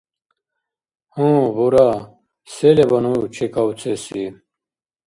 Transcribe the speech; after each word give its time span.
Гьу, 1.13 1.27
бура, 1.55 1.87
се 2.53 2.69
леба 2.75 2.99
ну 3.03 3.13
чекавцеси? 3.35 4.23